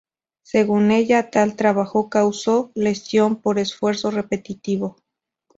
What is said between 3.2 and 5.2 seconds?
por Esfuerzo Repetitivo.